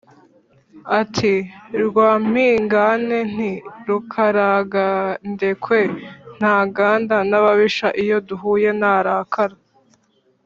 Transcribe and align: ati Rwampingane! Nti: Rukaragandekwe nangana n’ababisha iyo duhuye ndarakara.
ati 0.99 1.33
Rwampingane! 1.87 3.17
Nti: 3.33 3.51
Rukaragandekwe 3.87 5.79
nangana 6.39 7.17
n’ababisha 7.29 7.87
iyo 8.03 8.17
duhuye 8.27 8.69
ndarakara. 8.77 9.55